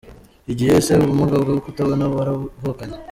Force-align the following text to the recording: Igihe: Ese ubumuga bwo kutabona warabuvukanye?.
Igihe: 0.51 0.71
Ese 0.79 0.91
ubumuga 1.03 1.35
bwo 1.43 1.53
kutabona 1.65 2.05
warabuvukanye?. 2.15 2.97